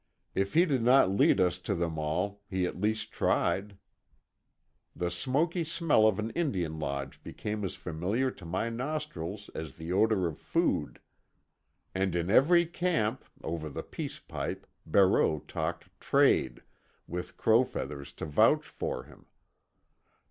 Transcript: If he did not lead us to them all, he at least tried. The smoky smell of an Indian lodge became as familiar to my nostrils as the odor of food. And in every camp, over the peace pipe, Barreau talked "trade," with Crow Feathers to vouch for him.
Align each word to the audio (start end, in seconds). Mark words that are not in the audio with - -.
If 0.33 0.55
he 0.55 0.65
did 0.65 0.81
not 0.81 1.11
lead 1.11 1.39
us 1.39 1.59
to 1.59 1.75
them 1.75 1.99
all, 1.99 2.41
he 2.49 2.65
at 2.65 2.81
least 2.81 3.11
tried. 3.11 3.77
The 4.95 5.11
smoky 5.11 5.63
smell 5.63 6.07
of 6.07 6.17
an 6.17 6.31
Indian 6.31 6.79
lodge 6.79 7.21
became 7.21 7.63
as 7.63 7.75
familiar 7.75 8.31
to 8.31 8.43
my 8.43 8.69
nostrils 8.71 9.51
as 9.53 9.75
the 9.75 9.93
odor 9.93 10.25
of 10.25 10.39
food. 10.39 10.99
And 11.93 12.15
in 12.15 12.31
every 12.31 12.65
camp, 12.65 13.25
over 13.43 13.69
the 13.69 13.83
peace 13.83 14.17
pipe, 14.17 14.65
Barreau 14.87 15.37
talked 15.47 15.89
"trade," 15.99 16.63
with 17.05 17.37
Crow 17.37 17.63
Feathers 17.63 18.11
to 18.13 18.25
vouch 18.25 18.65
for 18.65 19.03
him. 19.03 19.27